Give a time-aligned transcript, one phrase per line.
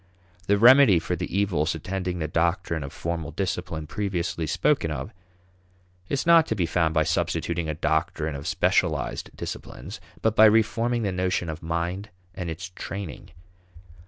[0.47, 5.13] The remedy for the evils attending the doctrine of formal discipline previously spoken of,
[6.09, 11.03] is not to be found by substituting a doctrine of specialized disciplines, but by reforming
[11.03, 13.29] the notion of mind and its training.